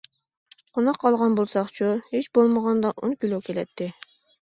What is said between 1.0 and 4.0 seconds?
ئالغان بولساقچۇ؟ -ھېچبولمىغاندا ئون كىلو كېلەتتى.